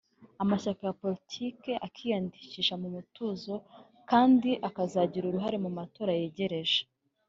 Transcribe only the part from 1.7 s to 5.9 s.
akiyandikisha mu mutuzo kandi akazagira uruhare mu